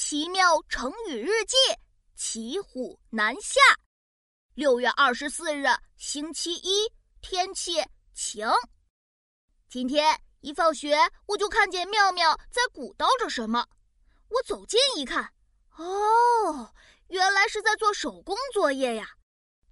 [0.00, 1.56] 奇妙成语日记：
[2.14, 3.60] 骑虎难下。
[4.54, 6.88] 六月二十四日，星期一，
[7.20, 7.84] 天气
[8.14, 8.48] 晴。
[9.68, 13.66] 今天一放学，我就看见妙妙在鼓捣着什么。
[14.28, 15.34] 我走近一看，
[15.76, 16.72] 哦，
[17.08, 19.04] 原来是在做手工作业呀。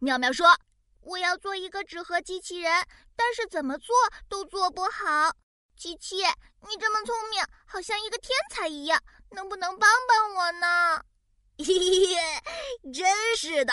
[0.00, 0.58] 妙妙说
[1.02, 2.84] ：“我要做一个纸盒机器人，
[3.14, 3.94] 但是怎么做
[4.28, 5.32] 都做不好。
[5.76, 6.16] 琪琪，
[6.62, 9.00] 你这么聪明，好像一个天才一样，
[9.30, 11.02] 能不能帮帮我呢？”
[11.58, 13.72] 嘿 嘿，真是的，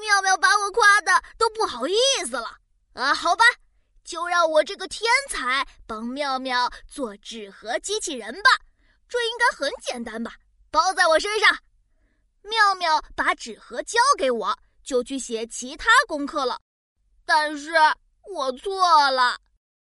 [0.00, 2.58] 妙妙把我夸的都不好意思了
[2.94, 3.14] 啊！
[3.14, 3.44] 好吧，
[4.04, 8.50] 就让我这个天才帮妙妙做纸盒机器人吧，
[9.08, 10.34] 这应该很简单吧？
[10.70, 11.58] 包在我身上。
[12.42, 14.58] 妙妙把纸盒交给我。
[14.86, 16.60] 就去写其他功课了，
[17.24, 17.72] 但是
[18.22, 19.36] 我错了。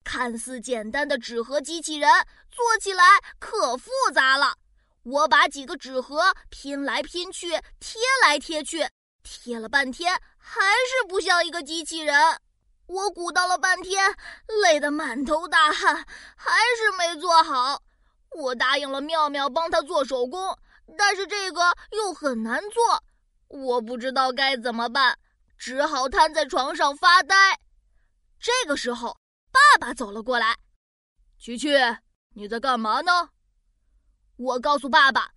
[0.02, 2.10] 看似简单的纸盒机器人
[2.50, 3.04] 做起来
[3.38, 4.56] 可复杂了。
[5.02, 8.86] 我把几个纸盒拼来拼去，贴来贴去，
[9.22, 12.14] 贴了半天还是不像一个机器人。
[12.86, 14.14] 我鼓捣了半天，
[14.62, 15.94] 累得满头大汗，
[16.36, 17.82] 还是没做好。
[18.32, 20.58] 我答应了妙妙帮他做手工，
[20.98, 23.02] 但是这个又很难做。
[23.48, 25.18] 我不知道该怎么办，
[25.56, 27.58] 只好瘫在床上发呆。
[28.38, 29.18] 这个时候，
[29.50, 30.56] 爸爸走了过来
[31.40, 31.68] ：“琪琪，
[32.34, 33.30] 你在干嘛呢？”
[34.40, 35.30] 我告诉爸爸：“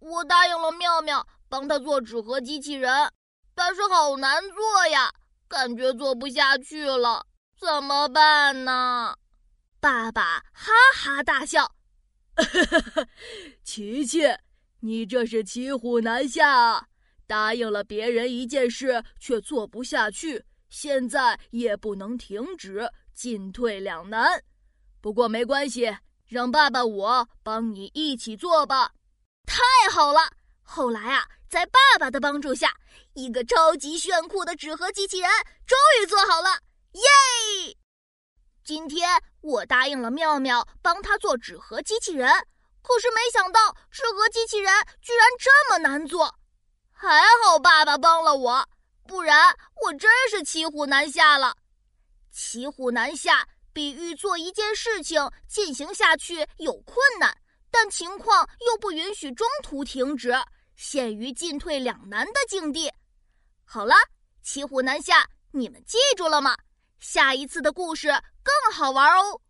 [0.00, 3.10] 我答应了妙妙帮他做纸盒机器人，
[3.54, 5.10] 但是好难做呀，
[5.48, 7.26] 感觉做不下去了，
[7.58, 9.16] 怎么办呢？”
[9.80, 11.74] 爸爸哈哈大笑
[13.64, 14.24] ：“琪琪，
[14.80, 16.86] 你这是骑虎难下啊！”
[17.26, 24.44] 答应了别人一件事却做不下去，现在也不能停止，进退两难。
[25.00, 25.96] 不过没关系，
[26.30, 28.92] 让爸爸我帮你一起做吧。
[29.44, 30.20] 太好了！
[30.62, 32.72] 后来啊，在爸爸的帮助下，
[33.14, 35.28] 一个超级炫酷的纸盒机器人
[35.66, 36.50] 终于做好了，
[36.92, 37.76] 耶！
[38.62, 42.30] 今天我答应了妙妙帮他做纸盒机器人，
[42.80, 43.60] 可是没想到
[43.90, 46.32] 纸盒机器人居然这么难做。
[46.92, 47.08] 还
[47.44, 48.68] 好爸爸帮了我，
[49.08, 49.52] 不然
[49.82, 51.56] 我真是骑虎难下了。
[52.30, 57.36] 骑虎难下比喻做一件事情进行下去有困难，
[57.70, 60.34] 但情况又不允许中途停止，
[60.76, 62.92] 陷于进退两难的境地。
[63.64, 63.94] 好了，
[64.42, 66.56] 骑虎难下，你们记住了吗？
[66.98, 68.08] 下一次的故事
[68.42, 69.40] 更好玩哦。